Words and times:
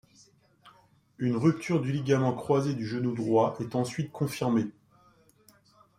Une 1.19 1.37
ruputure 1.37 1.79
du 1.79 1.91
ligament 1.91 2.33
croisé 2.33 2.73
du 2.73 2.87
genou 2.87 3.13
droit 3.13 3.55
est 3.59 3.75
ensuite 3.75 4.11
confirmée. 4.11 4.65